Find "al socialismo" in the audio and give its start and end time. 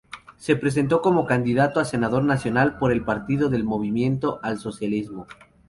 4.41-5.27